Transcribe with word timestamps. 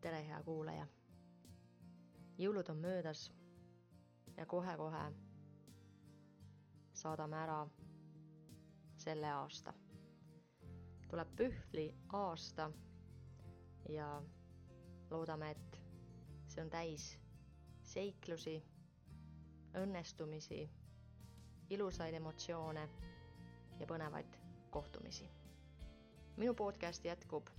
tere, 0.00 0.22
hea 0.26 0.38
kuulaja. 0.44 0.86
jõulud 2.40 2.68
on 2.72 2.78
möödas 2.80 3.26
ja 4.36 4.46
kohe-kohe 4.48 5.02
saadame 6.96 7.36
ära 7.36 7.58
selle 8.96 9.28
aasta. 9.32 9.74
tuleb 11.10 11.34
pühli 11.36 11.84
aasta 12.16 12.70
ja 13.88 14.08
loodame, 15.10 15.50
et 15.50 15.80
see 16.48 16.64
on 16.64 16.70
täis 16.70 17.10
seiklusi, 17.82 18.56
õnnestumisi, 19.82 20.62
ilusaid 21.70 22.14
emotsioone 22.14 22.88
ja 23.80 23.86
põnevaid 23.86 24.38
kohtumisi. 24.70 25.28
minu 26.36 26.54
podcast 26.54 27.04
jätkub 27.04 27.50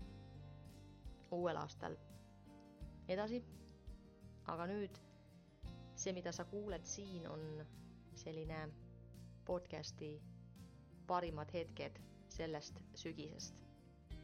uuel 1.32 1.58
aastal 1.58 1.96
edasi. 3.14 3.42
aga 4.52 4.66
nüüd 4.68 4.98
see, 5.96 6.14
mida 6.14 6.32
sa 6.34 6.44
kuuled 6.50 6.86
siin, 6.86 7.28
on 7.30 7.44
selline 8.16 8.62
podcasti 9.46 10.10
parimad 11.08 11.52
hetked 11.54 12.00
sellest 12.30 12.80
sügisest. 12.96 13.62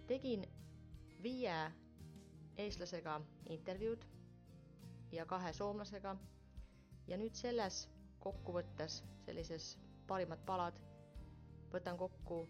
tegin 0.08 0.46
viie 1.24 1.56
eestlasega 2.58 3.22
intervjuud 3.50 4.06
ja 5.12 5.26
kahe 5.26 5.54
soomlasega 5.54 6.16
ja 7.08 7.18
nüüd 7.18 7.36
selles 7.36 7.82
kokkuvõttes, 8.24 9.02
sellises 9.26 9.68
parimad 10.08 10.40
palad, 10.46 10.80
võtan 11.74 11.98
kokku 11.98 12.42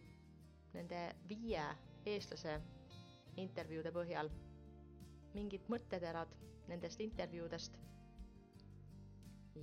nende 0.73 1.01
viie 1.29 1.63
eestlase 2.05 2.59
intervjuude 3.38 3.91
põhjal 3.91 4.29
mingid 5.36 5.67
mõtteterad 5.72 6.31
nendest 6.67 7.02
intervjuudest 7.04 7.77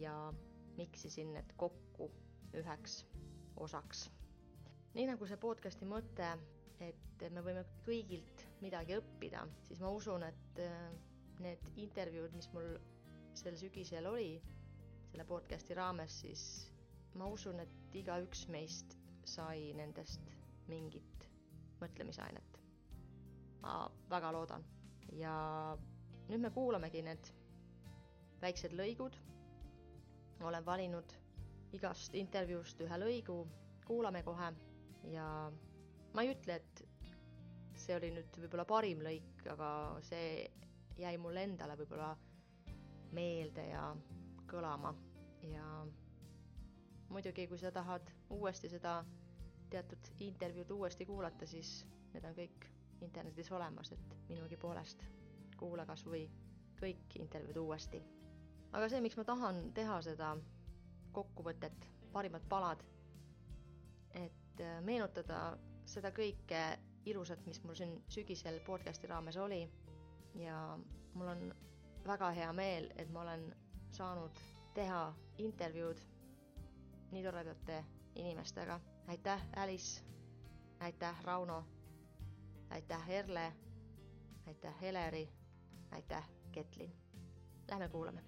ja 0.00 0.32
miksisin 0.76 1.32
need 1.34 1.52
kokku 1.56 2.10
üheks 2.54 3.04
osaks. 3.56 4.10
nii 4.94 5.06
nagu 5.10 5.26
see 5.26 5.38
podcasti 5.42 5.86
mõte, 5.90 6.26
et 6.82 7.24
me 7.34 7.42
võime 7.42 7.64
kõigilt 7.86 8.44
midagi 8.62 8.96
õppida, 8.98 9.44
siis 9.66 9.80
ma 9.82 9.90
usun, 9.90 10.22
et 10.22 10.60
äh, 10.62 10.90
need 11.42 11.62
intervjuud, 11.76 12.34
mis 12.34 12.50
mul 12.54 12.76
sel 13.34 13.56
sügisel 13.58 14.06
oli 14.06 14.36
selle 15.10 15.26
podcasti 15.26 15.74
raames, 15.74 16.20
siis 16.22 16.44
ma 17.18 17.26
usun, 17.30 17.60
et 17.62 17.98
igaüks 17.98 18.46
meist 18.50 18.96
sai 19.24 19.72
nendest 19.78 20.34
mingit 20.68 21.28
mõtlemisainet. 21.80 22.60
ma 23.64 23.88
väga 24.10 24.32
loodan 24.32 24.64
ja 25.18 25.34
nüüd 26.28 26.40
me 26.42 26.50
kuulamegi 26.54 27.02
need 27.06 27.28
väiksed 28.42 28.74
lõigud. 28.76 29.16
olen 30.44 30.64
valinud 30.66 31.12
igast 31.72 32.14
intervjuust 32.14 32.80
ühe 32.84 32.96
lõigu, 33.00 33.36
kuulame 33.86 34.20
kohe. 34.26 34.50
Ja 35.12 35.26
ma 36.14 36.22
ei 36.24 36.32
ütle, 36.34 36.56
et 36.60 36.82
see 37.80 37.96
oli 37.96 38.10
nüüd 38.14 38.36
võib-olla 38.42 38.66
parim 38.68 39.00
lõik, 39.06 39.46
aga 39.54 39.68
see 40.04 40.44
jäi 41.00 41.14
mulle 41.18 41.42
endale 41.48 41.76
võib-olla 41.80 42.10
meelde 43.16 43.64
ja 43.70 43.86
kõlama. 44.50 44.92
Ja 45.48 45.64
muidugi, 47.08 47.46
kui 47.50 47.58
sa 47.60 47.72
tahad 47.74 48.12
uuesti 48.36 48.68
seda 48.72 48.98
teatud 49.72 50.12
intervjuud 50.28 50.70
uuesti 50.76 51.06
kuulata, 51.08 51.46
siis 51.46 51.78
need 52.12 52.24
on 52.28 52.36
kõik 52.38 52.68
internetis 53.04 53.50
olemas, 53.52 53.92
et 53.92 54.16
minugi 54.28 54.56
poolest 54.56 55.04
kuula 55.60 55.84
kas 55.86 56.02
või 56.06 56.24
kõik 56.80 57.16
intervjuud 57.20 57.56
uuesti. 57.62 58.02
aga 58.74 58.88
see, 58.90 59.00
miks 59.00 59.16
ma 59.16 59.24
tahan 59.24 59.60
teha 59.74 60.00
seda 60.02 60.32
kokkuvõtet, 61.14 61.86
parimad 62.12 62.42
palad, 62.50 62.80
et 64.14 64.60
äh, 64.60 64.80
meenutada 64.82 65.56
seda 65.86 66.10
kõike 66.16 66.62
ilusat, 67.06 67.44
mis 67.46 67.60
mul 67.64 67.74
siin 67.78 67.94
sügisel 68.08 68.58
podcasti 68.66 69.06
raames 69.06 69.36
oli 69.36 69.60
ja 70.40 70.58
mul 71.14 71.28
on 71.28 71.44
väga 72.06 72.30
hea 72.36 72.52
meel, 72.52 72.90
et 72.96 73.10
ma 73.12 73.22
olen 73.22 73.44
saanud 73.94 74.40
teha 74.74 75.02
intervjuud 75.38 76.00
nii 77.12 77.22
toredate 77.22 77.84
inimestega. 78.14 78.80
aitäh, 79.08 79.42
Alice, 79.56 80.02
aitäh, 80.80 81.22
Rauno 81.24 81.64
aitäh, 82.74 83.10
Erle. 83.10 83.52
aitäh, 84.46 84.80
Heleri. 84.80 85.28
aitäh, 85.90 86.28
Ketlin. 86.52 86.92
Lähme 87.70 87.88
kuulame. 87.88 88.24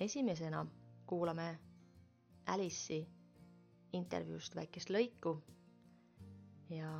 esimesena 0.00 0.66
kuulame 1.06 1.58
Alice'i 2.46 3.06
intervjuust 3.92 4.54
väikest 4.56 4.90
lõiku. 4.90 5.42
ja 6.70 6.90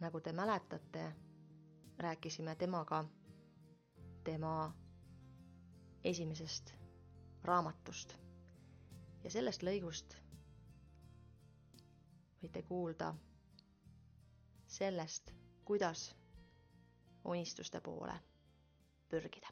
nagu 0.00 0.20
te 0.20 0.32
mäletate, 0.32 1.12
rääkisime 1.98 2.54
temaga 2.56 3.04
tema 4.24 4.74
esimesest 6.04 6.74
raamatust. 7.42 8.14
ja 9.24 9.30
sellest 9.30 9.62
lõigust 9.62 10.23
võite 12.44 12.60
kuulda 12.68 13.14
sellest, 14.68 15.30
kuidas 15.64 16.10
unistuste 17.24 17.80
poole 17.80 18.14
pürgida. 19.08 19.48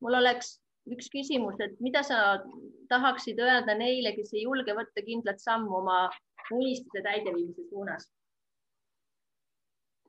mul 0.00 0.18
oleks 0.18 0.48
üks 0.90 1.06
küsimus, 1.08 1.60
et 1.64 1.78
mida 1.80 2.02
sa 2.02 2.16
tahaksid 2.90 3.38
öelda 3.38 3.76
neile, 3.78 4.12
kes 4.16 4.34
ei 4.34 4.42
julge 4.42 4.74
võtta 4.74 5.04
kindlat 5.06 5.40
sammu 5.40 5.78
oma 5.78 6.10
unistuse 6.50 7.02
täideviimise 7.06 7.68
suunas? 7.70 8.10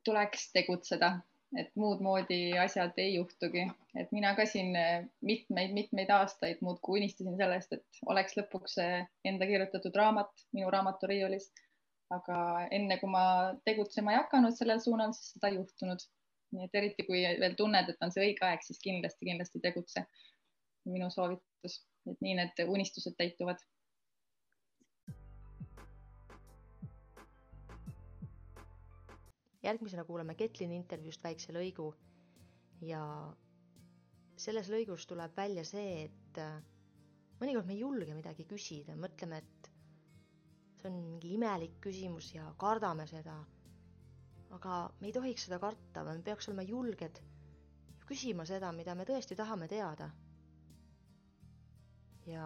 tuleks 0.06 0.52
tegutseda 0.54 1.14
et 1.60 1.70
muud 1.80 2.02
moodi 2.04 2.40
asjad 2.60 2.98
ei 3.02 3.14
juhtugi, 3.16 3.64
et 4.00 4.12
mina 4.16 4.34
ka 4.38 4.46
siin 4.50 4.74
mitmeid-mitmeid 5.30 6.12
aastaid 6.16 6.64
muudkui 6.66 7.00
unistasin 7.00 7.38
sellest, 7.40 7.78
et 7.78 8.02
oleks 8.12 8.36
lõpuks 8.40 8.76
enda 9.32 9.48
kirjutatud 9.52 9.96
raamat 10.02 10.46
minu 10.58 10.72
raamaturiiulis. 10.78 11.52
aga 12.16 12.36
enne 12.78 13.00
kui 13.02 13.10
ma 13.10 13.24
tegutsema 13.66 14.12
ei 14.14 14.18
hakanud 14.20 14.54
sellel 14.54 14.82
suunal, 14.84 15.14
siis 15.18 15.32
seda 15.36 15.50
ei 15.50 15.56
juhtunud. 15.60 16.04
nii 16.56 16.68
et 16.68 16.76
eriti 16.80 17.04
kui 17.08 17.24
veel 17.40 17.56
tunned, 17.60 17.90
et 17.90 18.04
on 18.06 18.12
see 18.14 18.28
õige 18.28 18.46
aeg, 18.48 18.62
siis 18.64 18.80
kindlasti, 18.84 19.26
kindlasti 19.30 19.64
tegutse. 19.64 20.06
minu 20.86 21.10
soovitus, 21.10 21.80
et 22.12 22.20
nii 22.22 22.36
need 22.38 22.60
unistused 22.68 23.16
täituvad 23.18 23.64
järgmisena 29.66 30.04
kuulame 30.06 30.36
Ketlini 30.38 30.76
intervjuust 30.80 31.24
väikse 31.26 31.54
lõigu 31.56 31.90
ja 32.86 33.02
selles 34.46 34.68
lõigus 34.72 35.06
tuleb 35.10 35.36
välja 35.38 35.64
see, 35.68 36.06
et 36.10 36.40
äh, 36.42 36.58
mõnikord 37.40 37.68
me 37.70 37.76
ei 37.78 37.82
julge 37.82 38.14
midagi 38.18 38.46
küsida, 38.50 38.96
mõtleme, 39.00 39.40
et 39.44 39.70
see 40.82 40.90
on 40.92 40.98
mingi 41.00 41.32
imelik 41.38 41.78
küsimus 41.88 42.34
ja 42.36 42.50
kardame 42.62 43.08
seda. 43.12 43.38
aga 44.56 44.76
me 45.02 45.08
ei 45.10 45.14
tohiks 45.16 45.46
seda 45.48 45.58
karta, 45.60 46.04
me 46.08 46.14
peaks 46.24 46.48
olema 46.48 46.64
julged 46.64 47.18
küsima 48.08 48.46
seda, 48.48 48.70
mida 48.72 48.94
me 48.96 49.04
tõesti 49.10 49.36
tahame 49.36 49.68
teada. 49.68 50.10
ja 52.28 52.46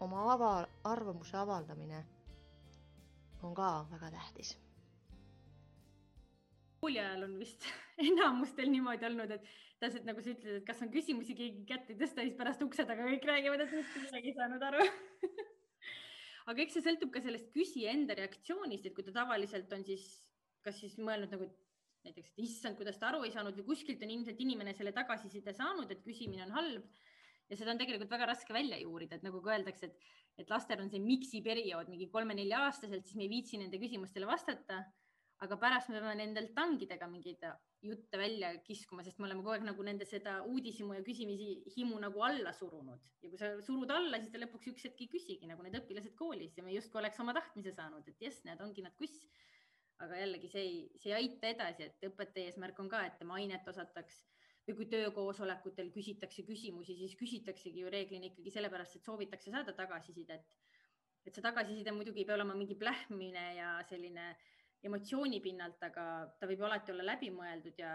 oma 0.00 0.26
ava-, 0.34 0.68
arvamuse 0.84 1.36
avaldamine 1.36 2.04
on 3.42 3.54
ka 3.54 3.70
väga 3.90 4.10
tähtis 4.16 4.56
kooli 6.80 7.00
ajal 7.02 7.26
on 7.26 7.36
vist 7.40 7.66
enamustel 8.10 8.70
niimoodi 8.72 9.08
olnud, 9.08 9.34
et 9.36 9.50
täpselt 9.82 10.06
nagu 10.08 10.22
sa 10.24 10.32
ütled, 10.32 10.60
et 10.60 10.66
kas 10.68 10.80
on 10.84 10.92
küsimusi, 10.92 11.36
keegi 11.36 11.66
kätt 11.68 11.90
ei 11.92 11.98
tõsta, 12.00 12.24
siis 12.24 12.36
pärast 12.38 12.64
ukse 12.64 12.86
taga 12.88 13.06
kõik 13.08 13.26
räägivad, 13.28 13.64
et 13.64 13.74
mitte 13.76 14.04
midagi 14.06 14.32
ei 14.32 14.38
saanud 14.38 14.64
aru. 14.70 14.86
Aga 16.50 16.62
eks 16.62 16.78
see 16.78 16.84
sõltub 16.86 17.10
ka 17.12 17.20
sellest 17.24 17.50
küsija 17.54 17.92
enda 17.92 18.14
reaktsioonist, 18.16 18.86
et 18.86 18.94
kui 18.94 19.04
ta 19.04 19.12
tavaliselt 19.16 19.72
on 19.74 19.82
siis, 19.86 20.04
kas 20.64 20.78
siis 20.78 20.94
mõelnud 21.02 21.32
nagu 21.34 21.48
näiteks, 22.06 22.30
et 22.32 22.44
issand, 22.46 22.78
kuidas 22.78 23.00
ta 23.00 23.10
aru 23.10 23.24
ei 23.26 23.32
saanud 23.34 23.56
või 23.58 23.72
kuskilt 23.72 24.04
on 24.06 24.12
ilmselt 24.14 24.40
inimene 24.44 24.74
selle 24.78 24.92
tagasiside 24.94 25.54
saanud, 25.56 25.90
et 25.90 26.04
küsimine 26.06 26.46
on 26.46 26.54
halb. 26.54 26.86
Ja 27.50 27.58
seda 27.58 27.74
on 27.74 27.80
tegelikult 27.80 28.10
väga 28.10 28.30
raske 28.30 28.54
välja 28.54 28.78
juurida, 28.80 29.18
et 29.18 29.26
nagu 29.26 29.40
ka 29.42 29.52
öeldakse, 29.54 29.90
et, 29.90 30.06
et 30.42 30.50
lastel 30.50 30.80
on 30.82 30.90
see 30.90 31.02
miksi 31.02 31.42
periood 31.42 31.90
mingi 31.90 32.08
kolme-nelja 32.10 32.64
aastaselt, 32.66 33.06
siis 33.06 33.18
me 33.18 33.26
ei 33.26 33.32
viitsi 33.36 33.58
nende 33.60 33.78
küsimustele 33.82 34.26
vastata 34.26 34.80
aga 35.44 35.56
pärast 35.60 35.90
me 35.92 36.00
peame 36.00 36.16
nendelt 36.16 36.54
tangidega 36.56 37.06
mingeid 37.12 37.42
jutte 37.84 38.18
välja 38.18 38.54
kiskuma, 38.64 39.02
sest 39.04 39.18
me 39.20 39.26
oleme 39.28 39.42
kogu 39.42 39.52
aeg 39.52 39.66
nagu 39.66 39.84
nende 39.84 40.06
seda 40.08 40.38
uudishimu 40.48 40.96
ja 40.96 41.02
küsimisi 41.04 41.50
himu 41.74 41.98
nagu 42.00 42.22
alla 42.24 42.54
surunud 42.56 43.02
ja 43.22 43.28
kui 43.28 43.40
sa 43.40 43.50
surud 43.66 43.92
alla, 43.92 44.20
siis 44.22 44.32
ta 44.32 44.40
lõpuks 44.40 44.70
üks 44.72 44.86
hetk 44.88 45.02
ei 45.04 45.10
küsigi 45.12 45.50
nagu 45.50 45.66
need 45.66 45.76
õpilased 45.82 46.16
koolis 46.16 46.56
ja 46.56 46.64
me 46.64 46.72
justkui 46.72 47.02
oleks 47.02 47.20
oma 47.20 47.36
tahtmise 47.36 47.74
saanud, 47.76 48.08
et 48.08 48.24
jess, 48.28 48.46
need 48.48 48.64
ongi 48.64 48.86
nad 48.86 48.96
kuss. 48.96 49.28
aga 50.04 50.16
jällegi 50.20 50.48
see 50.52 50.62
ei, 50.62 50.80
see 51.00 51.08
ei 51.08 51.14
aita 51.16 51.48
edasi, 51.48 51.86
et 51.86 52.02
õpetaja 52.04 52.50
eesmärk 52.50 52.80
on 52.82 52.88
ka, 52.92 52.98
et 53.08 53.14
tema 53.20 53.38
ainet 53.40 53.68
osataks 53.70 54.18
või 54.66 54.74
kui 54.80 54.88
töökoosolekutel 54.92 55.88
küsitakse 55.94 56.44
küsimusi, 56.44 56.96
siis 56.98 57.14
küsitaksegi 57.16 57.80
ju 57.80 57.92
reeglina 57.92 58.28
ikkagi 58.28 58.52
sellepärast, 58.52 58.98
et 58.98 59.08
soovitakse 59.08 59.52
saada 59.54 59.72
tagasisidet. 59.72 60.44
et 61.26 61.34
see 61.34 61.42
tagasiside 61.42 61.92
muidugi 61.96 62.22
ei 62.22 62.26
pea 62.28 62.36
olema 62.36 62.54
mingi 62.54 62.76
plähmine 62.78 63.46
ja 63.56 63.70
selline 63.88 64.26
äh, 64.28 64.55
emotsiooni 64.88 65.40
pinnalt, 65.44 65.82
aga 65.82 66.06
ta 66.40 66.48
võib 66.48 66.62
alati 66.66 66.94
olla 66.94 67.10
läbimõeldud 67.12 67.82
ja 67.82 67.92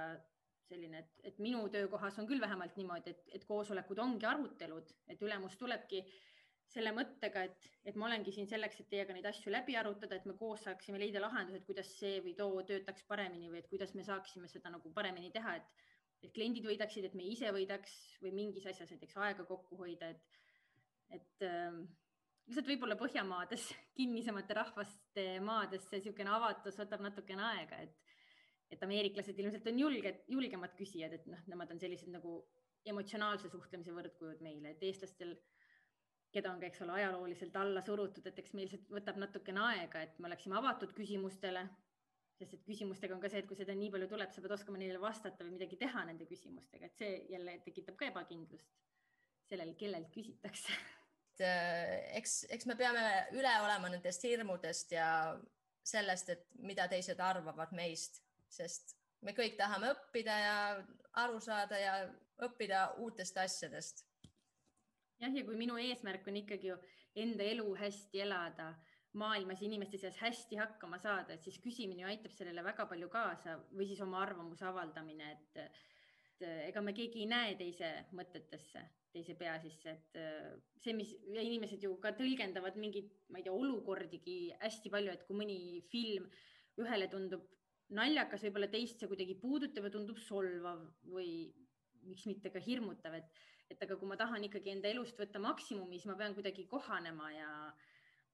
selline, 0.71 1.03
et, 1.03 1.23
et 1.31 1.39
minu 1.43 1.63
töökohas 1.71 2.19
on 2.21 2.27
küll 2.29 2.41
vähemalt 2.41 2.77
niimoodi, 2.79 3.15
et, 3.15 3.23
et 3.37 3.47
koosolekud 3.47 3.99
ongi 4.03 4.27
arutelud, 4.29 4.93
et 5.11 5.23
ülemus 5.25 5.57
tulebki 5.59 6.03
selle 6.71 6.93
mõttega, 6.95 7.43
et, 7.49 7.69
et 7.89 7.97
ma 7.99 8.07
olengi 8.07 8.31
siin 8.31 8.47
selleks, 8.47 8.79
et 8.79 8.89
teiega 8.93 9.15
neid 9.15 9.27
asju 9.27 9.51
läbi 9.51 9.75
arutada, 9.79 10.15
et 10.15 10.27
me 10.29 10.37
koos 10.39 10.63
saaksime 10.67 11.01
leida 11.01 11.19
lahendused, 11.23 11.65
kuidas 11.67 11.89
see 11.99 12.21
või 12.23 12.35
too 12.37 12.61
töötaks 12.67 13.03
paremini 13.09 13.51
või 13.51 13.59
et 13.59 13.71
kuidas 13.71 13.91
me 13.97 14.05
saaksime 14.07 14.47
seda 14.51 14.71
nagu 14.71 14.93
paremini 14.95 15.33
teha, 15.35 15.57
et, 15.59 15.89
et 16.23 16.31
kliendid 16.35 16.67
võidaksid, 16.69 17.09
et 17.09 17.17
me 17.17 17.27
ise 17.27 17.51
võidaks 17.51 17.97
või 18.23 18.31
mingis 18.37 18.69
asjas 18.71 18.93
näiteks 18.93 19.19
aega 19.25 19.47
kokku 19.49 19.81
hoida, 19.83 20.13
et, 20.13 20.39
et 21.17 21.47
ähm, 21.49 21.83
lihtsalt 22.51 22.67
võib-olla 22.67 22.97
Põhjamaades, 22.99 23.69
kinnisemate 23.97 24.55
rahvaste 24.57 25.25
maades 25.45 25.85
see 25.87 26.01
niisugune 26.01 26.33
avatus 26.35 26.79
võtab 26.79 27.03
natukene 27.05 27.45
aega, 27.47 27.79
et, 27.85 28.17
et 28.75 28.83
ameeriklased 28.83 29.39
ilmselt 29.39 29.69
on 29.71 29.79
julged, 29.79 30.25
julgemad 30.31 30.75
küsijad, 30.75 31.15
et 31.15 31.29
noh, 31.31 31.39
nemad 31.51 31.71
on 31.71 31.79
sellised 31.79 32.11
nagu 32.11 32.41
emotsionaalse 32.91 33.49
suhtlemise 33.53 33.95
võrdkujud 33.95 34.43
meile, 34.43 34.73
et 34.73 34.83
eestlastel, 34.83 35.37
keda 36.33 36.51
on 36.51 36.59
ka, 36.59 36.67
eks 36.67 36.83
ole, 36.83 36.97
ajalooliselt 36.99 37.55
alla 37.59 37.83
surutud, 37.85 38.27
et 38.27 38.43
eks 38.43 38.55
meil 38.57 38.71
see 38.71 38.83
võtab 38.91 39.19
natukene 39.21 39.63
aega, 39.69 40.03
et 40.03 40.19
me 40.19 40.27
oleksime 40.31 40.57
avatud 40.59 40.91
küsimustele, 40.97 41.65
sest 42.39 42.55
et 42.57 42.63
küsimustega 42.67 43.15
on 43.15 43.21
ka 43.23 43.31
see, 43.31 43.43
et 43.43 43.47
kui 43.47 43.59
seda 43.59 43.75
nii 43.77 43.91
palju 43.93 44.07
tuleb, 44.11 44.31
sa 44.33 44.43
pead 44.43 44.55
oskama 44.57 44.79
neile 44.81 44.99
vastata 44.99 45.45
või 45.45 45.59
midagi 45.59 45.79
teha 45.79 46.03
nende 46.07 46.27
küsimustega, 46.27 46.89
et 46.89 47.03
see 47.03 47.19
jälle 47.31 47.59
tekitab 47.67 47.99
ka 47.99 48.09
ebakindlust 48.11 48.71
sellel, 49.51 49.75
kellelt 49.77 50.09
küsitakse 50.15 50.75
et 51.41 51.47
äh, 51.47 52.17
eks, 52.19 52.45
eks 52.53 52.67
me 52.69 52.75
peame 52.77 53.01
üle 53.33 53.51
olema 53.63 53.89
nendest 53.89 54.23
hirmudest 54.27 54.93
ja 54.95 55.07
sellest, 55.83 56.29
et 56.29 56.45
mida 56.61 56.87
teised 56.91 57.19
arvavad 57.19 57.73
meist, 57.73 58.21
sest 58.51 58.95
me 59.25 59.33
kõik 59.37 59.57
tahame 59.57 59.91
õppida 59.95 60.37
ja 60.37 60.57
aru 61.23 61.41
saada 61.41 61.79
ja 61.81 61.95
õppida 62.45 62.91
uutest 63.01 63.37
asjadest. 63.37 64.05
jah, 65.21 65.33
ja 65.33 65.45
kui 65.45 65.57
minu 65.57 65.77
eesmärk 65.77 66.27
on 66.27 66.39
ikkagi 66.41 66.71
ju 66.71 66.77
enda 67.15 67.43
elu 67.43 67.67
hästi 67.77 68.21
elada, 68.23 68.71
maailmas 69.13 69.61
inimeste 69.61 69.99
seas 69.99 70.17
hästi 70.21 70.57
hakkama 70.61 70.97
saada, 71.01 71.33
et 71.33 71.43
siis 71.43 71.59
küsimine 71.59 72.05
ju 72.05 72.07
aitab 72.07 72.31
sellele 72.31 72.63
väga 72.63 72.85
palju 72.87 73.09
kaasa 73.11 73.57
või 73.73 73.89
siis 73.89 73.99
oma 74.01 74.21
arvamuse 74.23 74.65
avaldamine, 74.65 75.31
et, 75.35 75.81
et 76.41 76.71
ega 76.71 76.81
me 76.81 76.93
keegi 76.97 77.23
ei 77.23 77.29
näe 77.29 77.55
teise 77.59 77.93
mõtetesse 78.17 78.81
teise 79.11 79.35
pea 79.35 79.57
sisse, 79.59 79.91
et 79.91 80.19
äh, 80.19 80.51
see, 80.79 80.93
mis 80.95 81.11
inimesed 81.27 81.83
ju 81.83 81.95
ka 82.03 82.13
tõlgendavad 82.15 82.77
mingeid, 82.79 83.09
ma 83.31 83.41
ei 83.41 83.45
tea, 83.45 83.53
olukordigi 83.53 84.37
hästi 84.61 84.91
palju, 84.93 85.11
et 85.11 85.25
kui 85.27 85.37
mõni 85.41 85.57
film 85.91 86.29
ühele 86.79 87.09
tundub 87.11 87.43
naljakas, 87.97 88.45
võib-olla 88.47 88.71
teist 88.71 89.01
see 89.01 89.11
kuidagi 89.11 89.35
puudutab 89.39 89.89
ja 89.89 89.93
tundub 89.93 90.19
solvav 90.23 90.85
või 91.11 91.51
miks 92.07 92.25
mitte 92.29 92.53
ka 92.53 92.61
hirmutav, 92.63 93.19
et, 93.19 93.41
et 93.73 93.83
aga 93.83 93.97
kui 93.99 94.09
ma 94.09 94.17
tahan 94.19 94.47
ikkagi 94.47 94.77
enda 94.77 94.89
elust 94.89 95.19
võtta 95.19 95.43
maksimumi, 95.43 95.99
siis 95.99 96.07
ma 96.09 96.15
pean 96.19 96.35
kuidagi 96.37 96.65
kohanema 96.71 97.33
ja 97.35 97.49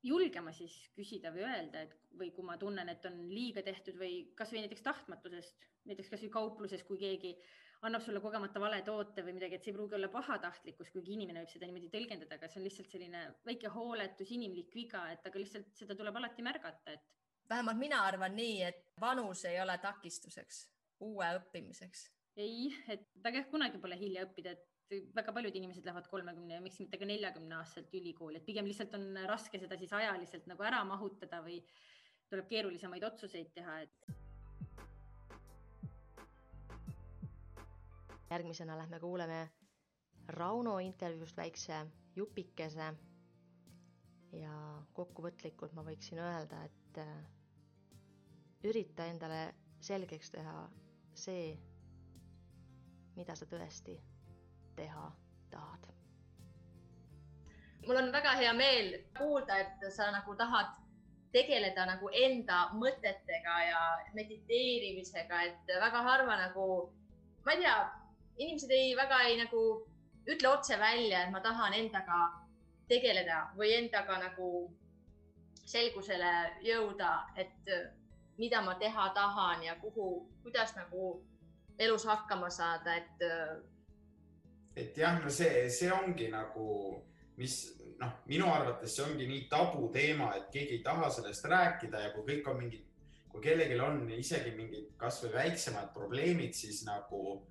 julgema 0.06 0.54
siis 0.54 0.76
küsida 0.94 1.34
või 1.34 1.48
öelda, 1.48 1.88
et 1.88 1.98
või 2.22 2.30
kui 2.36 2.46
ma 2.46 2.56
tunnen, 2.62 2.90
et 2.94 3.06
on 3.10 3.18
liiga 3.34 3.66
tehtud 3.66 3.98
või 3.98 4.28
kasvõi 4.38 4.62
näiteks 4.62 4.86
tahtmatusest, 4.86 5.66
näiteks 5.90 6.14
kasvõi 6.14 6.30
kaupluses, 6.38 6.86
kui 6.86 7.02
keegi 7.02 7.34
äh, 7.34 7.67
annab 7.86 8.02
sulle 8.02 8.22
kogemata 8.22 8.62
vale 8.62 8.80
toote 8.86 9.24
või 9.26 9.36
midagi, 9.38 9.58
et 9.58 9.66
see 9.66 9.72
ei 9.72 9.78
pruugi 9.78 9.98
olla 9.98 10.10
pahatahtlikkus, 10.14 10.90
kuigi 10.94 11.14
inimene 11.14 11.44
võib 11.44 11.52
seda 11.52 11.68
niimoodi 11.70 11.92
tõlgendada, 11.94 12.38
aga 12.40 12.50
see 12.50 12.62
on 12.62 12.66
lihtsalt 12.66 12.94
selline 12.94 13.24
väike 13.46 13.72
hooletus, 13.74 14.32
inimlik 14.34 14.74
viga, 14.76 15.04
et 15.14 15.28
aga 15.30 15.42
lihtsalt 15.42 15.70
seda 15.78 15.98
tuleb 15.98 16.18
alati 16.18 16.46
märgata, 16.46 16.96
et. 16.98 17.06
vähemalt 17.50 17.80
mina 17.80 18.02
arvan 18.04 18.34
nii, 18.36 18.62
et 18.68 18.82
vanus 19.00 19.46
ei 19.46 19.60
ole 19.62 19.78
takistuseks 19.84 20.64
uue 21.06 21.28
õppimiseks. 21.40 22.08
ei, 22.38 22.74
et 22.88 23.06
väga 23.24 23.44
kunagi 23.52 23.80
pole 23.82 23.98
hilja 24.00 24.26
õppida, 24.26 24.56
et 24.58 24.66
väga 25.16 25.34
paljud 25.36 25.56
inimesed 25.56 25.86
lähevad 25.86 26.08
kolmekümne 26.08 26.58
ja 26.58 26.64
miks 26.64 26.80
mitte 26.80 26.98
ka 26.98 27.06
neljakümne 27.06 27.58
aastaselt 27.60 27.94
ülikooli, 27.94 28.40
et 28.40 28.46
pigem 28.46 28.66
lihtsalt 28.66 28.94
on 28.98 29.10
raske 29.30 29.60
seda 29.60 29.78
siis 29.78 29.94
ajaliselt 29.94 30.48
nagu 30.48 30.64
ära 30.64 30.84
mahutada 30.88 31.42
või 31.46 31.60
tuleb 32.32 32.48
keerulisemaid 32.52 33.04
otsuseid 33.04 33.52
teha, 33.56 33.82
et 33.84 34.17
järgmisena 38.30 38.78
lähme 38.78 39.00
kuuleme 39.00 39.50
Rauno 40.28 40.80
intervjuust 40.80 41.38
väikse 41.38 41.86
jupikese. 42.16 42.94
ja 44.32 44.84
kokkuvõtlikult 44.94 45.72
ma 45.74 45.84
võiksin 45.88 46.20
öelda, 46.20 46.58
et 46.68 46.98
äh, 47.00 47.14
ürita 48.68 49.06
endale 49.08 49.54
selgeks 49.80 50.32
teha 50.32 50.56
see, 51.16 51.54
mida 53.16 53.36
sa 53.36 53.46
tõesti 53.46 53.96
teha 54.76 55.06
tahad. 55.50 55.88
mul 57.88 57.96
on 58.02 58.12
väga 58.12 58.34
hea 58.42 58.54
meel 58.54 58.92
kuulda, 59.18 59.58
et 59.58 59.88
sa 59.96 60.12
nagu 60.12 60.36
tahad 60.36 60.76
tegeleda 61.32 61.86
nagu 61.86 62.10
enda 62.14 62.60
mõtetega 62.74 63.56
ja 63.70 63.82
mediteerimisega, 64.14 65.42
et 65.44 65.74
väga 65.82 66.02
harva 66.04 66.36
nagu, 66.44 66.68
ma 67.46 67.56
ei 67.56 67.64
tea, 67.64 67.78
inimesed 68.38 68.72
ei 68.72 68.96
väga 68.98 69.22
ei 69.28 69.38
nagu 69.40 69.62
ütle 70.28 70.50
otse 70.50 70.80
välja, 70.80 71.24
et 71.24 71.32
ma 71.32 71.42
tahan 71.42 71.74
endaga 71.74 72.20
tegeleda 72.88 73.48
või 73.58 73.74
endaga 73.78 74.20
nagu 74.22 74.50
selgusele 75.68 76.34
jõuda, 76.64 77.12
et 77.36 77.72
mida 78.38 78.62
ma 78.62 78.76
teha 78.80 79.10
tahan 79.16 79.64
ja 79.64 79.76
kuhu, 79.82 80.28
kuidas 80.44 80.76
nagu 80.78 81.18
elus 81.80 82.06
hakkama 82.06 82.50
saada, 82.50 82.96
et. 82.96 83.26
et 84.76 84.98
jah, 84.98 85.20
no 85.24 85.30
see, 85.30 85.68
see 85.70 85.92
ongi 85.92 86.30
nagu, 86.32 87.04
mis 87.38 87.58
noh, 88.00 88.14
minu 88.30 88.50
arvates 88.52 88.96
see 88.96 89.06
ongi 89.06 89.28
nii 89.28 89.48
tabuteema, 89.52 90.32
et 90.38 90.50
keegi 90.54 90.78
ei 90.78 90.84
taha 90.86 91.10
sellest 91.14 91.46
rääkida 91.52 92.06
ja 92.06 92.14
kui 92.16 92.26
kõik 92.30 92.52
on 92.52 92.62
mingid, 92.62 92.86
kui 93.32 93.44
kellelgi 93.44 93.80
on 93.84 94.02
isegi 94.16 94.54
mingid 94.56 94.94
kasvõi 95.02 95.34
väiksemad 95.34 95.92
probleemid, 95.96 96.56
siis 96.56 96.84
nagu 96.88 97.42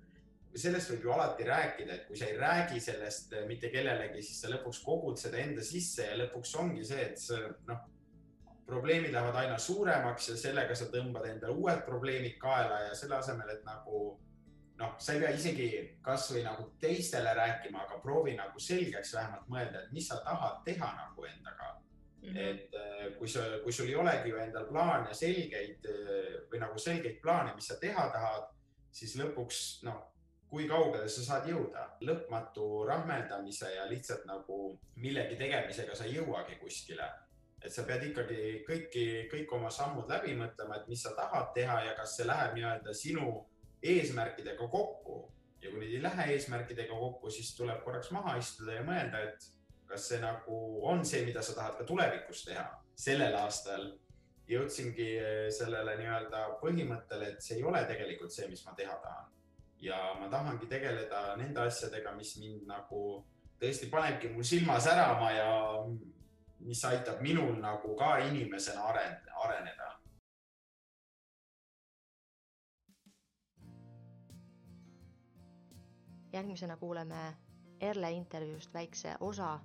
sellest 0.61 0.91
võib 0.91 1.07
ju 1.07 1.13
alati 1.13 1.45
rääkida, 1.47 1.93
et 1.93 2.07
kui 2.07 2.17
sa 2.19 2.29
ei 2.29 2.37
räägi 2.39 2.79
sellest 2.83 3.33
eh, 3.33 3.45
mitte 3.49 3.71
kellelegi, 3.73 4.23
siis 4.25 4.41
sa 4.43 4.51
lõpuks 4.51 4.81
kogud 4.85 5.19
seda 5.19 5.41
enda 5.43 5.63
sisse 5.65 6.09
ja 6.09 6.17
lõpuks 6.23 6.53
ongi 6.61 6.85
see, 6.87 7.09
et 7.11 7.21
sa 7.21 7.39
noh, 7.69 7.83
probleemid 8.67 9.13
lähevad 9.15 9.41
aina 9.43 9.57
suuremaks 9.61 10.31
ja 10.33 10.37
sellega 10.39 10.75
sa 10.75 10.89
tõmbad 10.91 11.27
endale 11.29 11.55
uued 11.55 11.83
probleemid 11.87 12.37
kaela 12.41 12.81
ja 12.87 12.95
selle 12.97 13.19
asemel, 13.19 13.53
et 13.53 13.63
nagu 13.67 14.01
noh, 14.77 14.95
sa 15.01 15.15
ei 15.15 15.23
pea 15.23 15.33
isegi 15.35 15.69
kasvõi 16.05 16.43
nagu 16.45 16.69
teistele 16.81 17.33
rääkima, 17.37 17.85
aga 17.87 18.01
proovi 18.03 18.35
nagu 18.37 18.59
selgeks 18.61 19.15
vähemalt 19.15 19.47
mõelda, 19.51 19.83
et 19.85 19.95
mis 19.95 20.09
sa 20.11 20.19
tahad 20.25 20.63
teha 20.67 20.93
nagu 21.01 21.29
endaga 21.29 21.75
Mm 22.27 22.33
-hmm. 22.33 22.39
et 22.39 22.73
eh, 22.73 23.17
kui 23.17 23.27
sa, 23.27 23.39
kui 23.63 23.71
sul 23.71 23.87
ei 23.87 23.95
olegi 23.95 24.29
ju 24.29 24.37
endal 24.37 24.65
plaane 24.65 25.13
selgeid 25.13 25.85
eh, 25.85 26.33
või 26.51 26.59
nagu 26.59 26.79
selgeid 26.79 27.21
plaane, 27.21 27.53
mis 27.55 27.67
sa 27.67 27.75
teha 27.79 28.09
tahad, 28.09 28.49
siis 28.91 29.15
lõpuks 29.15 29.83
noh, 29.83 30.01
kui 30.49 30.67
kaugele 30.67 31.09
sa 31.11 31.23
saad 31.23 31.49
jõuda. 31.51 31.83
lõpmatu 32.07 32.85
rahmeldamise 32.87 33.73
ja 33.75 33.87
lihtsalt 33.89 34.25
nagu 34.25 34.77
millegi 35.03 35.35
tegemisega 35.35 35.95
sa 35.95 36.05
ei 36.05 36.15
jõuagi 36.15 36.59
kuskile. 36.61 37.09
et 37.61 37.73
sa 37.73 37.83
pead 37.83 38.03
ikkagi 38.03 38.63
kõiki, 38.67 39.05
kõik 39.31 39.53
oma 39.57 39.69
sammud 39.73 40.09
läbi 40.09 40.35
mõtlema, 40.37 40.77
et 40.77 40.87
mis 40.87 41.01
sa 41.01 41.11
tahad 41.17 41.53
teha 41.53 41.79
ja 41.83 41.95
kas 41.97 42.15
see 42.15 42.27
läheb 42.27 42.53
nii-öelda 42.55 42.93
sinu 42.93 43.45
eesmärkidega 43.83 44.67
kokku. 44.67 45.31
ja 45.61 45.71
kui 45.71 45.79
need 45.79 45.95
ei 45.97 46.03
lähe 46.03 46.31
eesmärkidega 46.33 46.93
kokku, 46.93 47.29
siis 47.29 47.55
tuleb 47.55 47.83
korraks 47.83 48.11
maha 48.11 48.37
istuda 48.37 48.73
ja 48.73 48.83
mõelda, 48.83 49.23
et 49.27 49.47
kas 49.87 50.07
see 50.07 50.19
nagu 50.21 50.57
on 50.87 51.05
see, 51.05 51.25
mida 51.25 51.41
sa 51.41 51.55
tahad 51.55 51.77
ka 51.77 51.83
tulevikus 51.83 52.45
teha. 52.45 52.67
sellel 52.95 53.35
aastal 53.35 53.89
jõudsingi 54.47 55.09
sellele 55.51 55.97
nii-öelda 55.97 56.45
põhimõttele, 56.61 57.33
et 57.33 57.41
see 57.43 57.57
ei 57.57 57.63
ole 57.63 57.83
tegelikult 57.85 58.31
see, 58.31 58.47
mis 58.47 58.63
ma 58.65 58.73
teha 58.77 58.95
tahan 59.03 59.36
ja 59.79 60.13
ma 60.19 60.29
tahangi 60.29 60.65
tegeleda 60.65 61.35
nende 61.37 61.61
asjadega, 61.61 62.11
mis 62.17 62.37
mind 62.41 62.65
nagu 62.69 63.01
tõesti 63.61 63.89
panebki 63.89 64.29
mul 64.33 64.45
silma 64.45 64.79
särama 64.79 65.31
ja 65.31 65.49
mis 66.59 66.83
aitab 66.85 67.21
minul 67.21 67.57
nagu 67.61 67.95
ka 67.95 68.17
inimesena 68.29 68.89
aren-, 68.91 69.33
areneda. 69.43 69.93
järgmisena 76.37 76.77
kuuleme 76.77 77.37
Erle 77.81 78.11
intervjuust 78.11 78.73
väikse 78.73 79.15
osa 79.19 79.59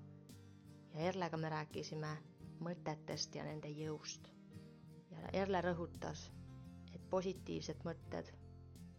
ja 0.95 1.01
Erlega 1.01 1.37
me 1.37 1.49
rääkisime 1.49 2.13
mõtetest 2.65 3.35
ja 3.35 3.45
nende 3.45 3.69
jõust. 3.69 4.29
ja 5.11 5.29
Erle 5.33 5.61
rõhutas, 5.61 6.31
et 6.95 7.11
positiivsed 7.11 7.85
mõtted 7.85 8.33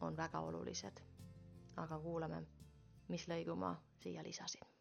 on 0.03 0.17
väga 0.17 0.39
olulised. 0.39 1.01
aga 1.77 1.97
kuulame, 1.99 2.43
mis 3.09 3.27
lõigu 3.27 3.55
ma 3.57 3.73
siia 4.03 4.23
lisasin. 4.23 4.73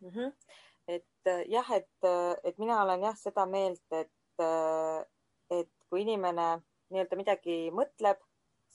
mm. 0.00 0.08
-hmm. 0.08 0.32
et 0.88 1.06
äh, 1.26 1.44
jah, 1.48 1.70
et, 1.72 1.90
äh, 2.04 2.36
et 2.44 2.58
mina 2.58 2.82
olen 2.82 3.00
jah 3.00 3.16
seda 3.16 3.46
meelt, 3.46 3.82
et, 3.90 4.10
äh, 4.40 5.04
et 5.50 5.70
kui 5.90 6.02
inimene 6.02 6.48
nii-öelda 6.90 7.16
midagi 7.16 7.56
mõtleb, 7.70 8.20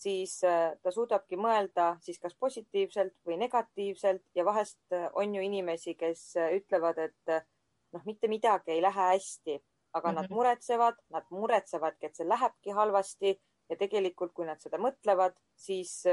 siis 0.03 0.39
ta 0.83 0.91
suudabki 0.91 1.37
mõelda 1.37 1.95
siis 2.01 2.19
kas 2.19 2.35
positiivselt 2.35 3.13
või 3.25 3.37
negatiivselt 3.37 4.25
ja 4.35 4.45
vahest 4.45 4.95
on 5.13 5.35
ju 5.35 5.41
inimesi, 5.41 5.93
kes 5.95 6.33
ütlevad, 6.57 6.97
et 6.97 7.33
noh, 7.93 8.05
mitte 8.05 8.27
midagi 8.27 8.73
ei 8.73 8.81
lähe 8.81 9.07
hästi, 9.13 9.59
aga 9.93 10.11
mm 10.11 10.15
-hmm. 10.15 10.21
nad 10.21 10.29
muretsevad, 10.29 10.95
nad 11.09 11.25
muretsevadki, 11.29 12.05
et 12.05 12.15
see 12.15 12.29
lähebki 12.29 12.71
halvasti 12.71 13.41
ja 13.69 13.75
tegelikult, 13.77 14.33
kui 14.33 14.45
nad 14.45 14.61
seda 14.61 14.77
mõtlevad, 14.77 15.37
siis 15.55 16.03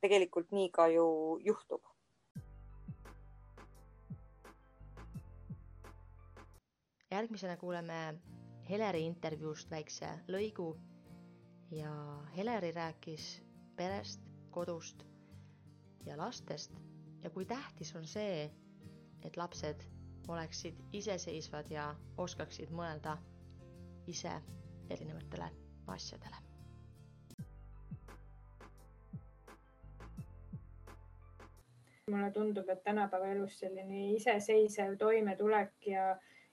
tegelikult 0.00 0.52
nii 0.52 0.70
ka 0.70 0.88
ju 0.88 1.38
juhtub 1.40 1.82
järgmisena 7.14 7.56
kuuleme 7.56 8.14
Heleri 8.70 9.04
intervjuust 9.06 9.70
väikse 9.70 10.08
lõigu 10.28 10.72
ja 11.70 11.92
Heleri 12.36 12.72
rääkis 12.74 13.26
perest, 13.76 14.22
kodust 14.50 15.04
ja 16.06 16.16
lastest 16.18 16.72
ja 17.22 17.30
kui 17.30 17.46
tähtis 17.46 17.94
on 17.96 18.06
see, 18.08 18.48
et 19.22 19.36
lapsed 19.36 19.84
oleksid 20.28 20.80
iseseisvad 20.92 21.70
ja 21.70 21.90
oskaksid 22.18 22.72
mõelda 22.72 23.18
ise 24.06 24.32
erinevatele 24.90 25.50
asjadele. 25.86 26.44
mulle 32.10 32.30
tundub, 32.30 32.68
et 32.68 32.82
tänapäeva 32.84 33.30
elus 33.32 33.54
selline 33.58 34.10
iseseisev 34.12 34.92
toimetulek 35.00 35.86
ja 35.88 36.10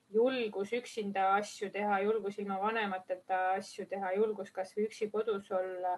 julgus 0.10 0.72
üksinda 0.74 1.26
asju 1.36 1.70
teha, 1.74 2.00
julgus 2.06 2.40
ilma 2.40 2.60
vanemateta 2.62 3.40
asju 3.58 3.86
teha, 3.92 4.14
julgus 4.16 4.52
kasvõi 4.56 4.88
üksi 4.88 5.10
kodus 5.12 5.52
olla 5.56 5.98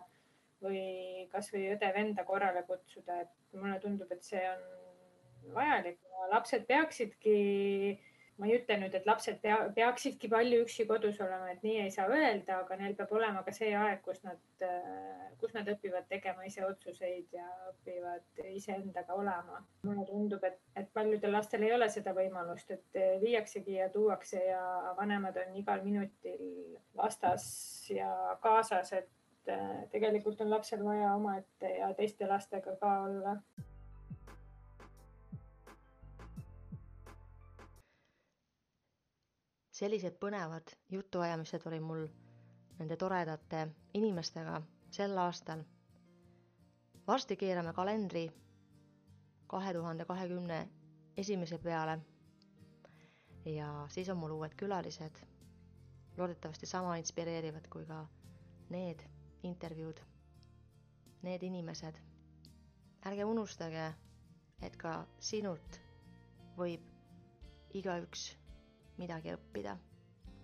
või 0.63 1.27
kasvõi 1.31 1.67
õde-venda 1.75 2.25
korrale 2.25 2.63
kutsuda, 2.67 3.21
et 3.25 3.59
mulle 3.59 3.79
tundub, 3.83 4.11
et 4.11 4.23
see 4.25 4.41
on 4.49 4.63
vajalik. 5.53 5.99
lapsed 6.31 6.65
peaksidki 6.65 7.37
ma 8.39 8.47
ei 8.49 8.55
ütle 8.57 8.77
nüüd, 8.81 8.95
et 8.97 9.05
lapsed 9.05 9.37
pea, 9.43 9.57
peaksidki 9.75 10.29
palju 10.31 10.63
üksi 10.63 10.87
kodus 10.89 11.19
olema, 11.21 11.51
et 11.53 11.61
nii 11.65 11.83
ei 11.83 11.91
saa 11.93 12.07
öelda, 12.09 12.59
aga 12.63 12.77
neil 12.79 12.95
peab 12.97 13.13
olema 13.13 13.43
ka 13.45 13.53
see 13.53 13.73
aeg, 13.77 14.01
kus 14.05 14.23
nad, 14.25 14.65
kus 15.41 15.53
nad 15.53 15.69
õpivad 15.69 16.07
tegema 16.09 16.45
ise 16.47 16.65
otsuseid 16.65 17.35
ja 17.35 17.45
õpivad 17.69 18.43
iseendaga 18.49 19.17
olema. 19.19 19.61
mulle 19.85 20.05
tundub, 20.09 20.43
et, 20.49 20.57
et 20.79 20.89
paljudel 20.97 21.35
lastel 21.37 21.65
ei 21.67 21.75
ole 21.75 21.89
seda 21.93 22.15
võimalust, 22.17 22.73
et 22.73 23.01
viiaksegi 23.21 23.77
ja 23.77 23.89
tuuakse 23.93 24.41
ja 24.47 24.63
vanemad 24.97 25.37
on 25.43 25.59
igal 25.61 25.83
minutil 25.85 26.79
vastas 26.97 27.45
ja 27.93 28.09
kaasas, 28.41 28.95
et 28.97 29.51
tegelikult 29.91 30.41
on 30.41 30.49
lapsel 30.49 30.81
vaja 30.85 31.13
omaette 31.17 31.69
ja 31.77 31.93
teiste 31.97 32.25
lastega 32.25 32.77
ka 32.79 32.93
olla 33.03 33.37
sellised 39.83 40.15
põnevad 40.23 40.69
jutuajamised 40.95 41.65
oli 41.67 41.79
mul 41.83 42.05
nende 42.79 42.95
toredate 42.97 43.65
inimestega 43.99 44.61
sel 44.95 45.17
aastal. 45.17 45.63
varsti 47.07 47.35
keerame 47.41 47.73
kalendri 47.75 48.21
kahe 49.51 49.73
tuhande 49.75 50.05
kahekümne 50.05 50.59
esimese 51.17 51.57
peale. 51.65 51.97
ja 53.45 53.67
siis 53.89 54.09
on 54.09 54.17
mul 54.17 54.31
uued 54.37 54.55
külalised. 54.55 55.19
loodetavasti 56.17 56.65
sama 56.65 56.95
inspireerivad 56.95 57.67
kui 57.69 57.85
ka 57.85 58.05
need 58.69 59.03
intervjuud, 59.43 59.99
need 61.21 61.43
inimesed. 61.43 61.99
ärge 63.05 63.25
unustage, 63.25 63.93
et 64.61 64.77
ka 64.77 64.95
sinult 65.19 65.81
võib 66.57 66.87
igaüks 67.73 68.29
midagi 68.97 69.33
õppida. 69.33 69.77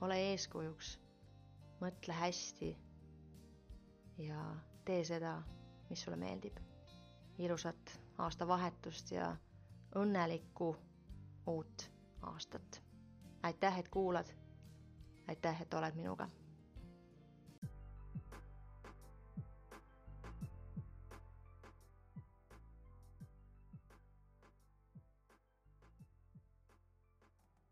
ole 0.01 0.17
eeskujuks, 0.31 0.93
mõtle 1.81 2.13
hästi 2.15 2.69
ja 4.17 4.43
tee 4.85 5.03
seda, 5.03 5.33
mis 5.89 6.01
sulle 6.01 6.17
meeldib. 6.17 6.57
ilusat 7.37 7.99
aastavahetust 8.17 9.11
ja 9.11 9.35
õnnelikku 9.95 10.75
uut 11.47 11.89
aastat. 12.21 12.81
aitäh, 13.43 13.79
et 13.79 13.87
kuulad. 13.89 14.27
aitäh, 15.27 15.61
et 15.61 15.73
oled 15.73 15.95
minuga 15.95 16.29